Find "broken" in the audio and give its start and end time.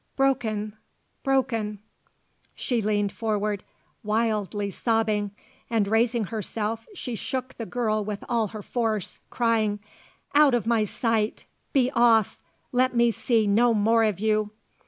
0.15-0.75, 1.21-1.77